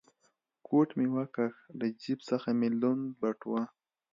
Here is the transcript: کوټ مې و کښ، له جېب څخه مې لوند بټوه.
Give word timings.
کوټ 0.67 0.89
مې 0.97 1.07
و 1.13 1.17
کښ، 1.35 1.53
له 1.79 1.87
جېب 2.01 2.19
څخه 2.29 2.49
مې 2.59 2.69
لوند 2.79 3.03
بټوه. 3.19 3.63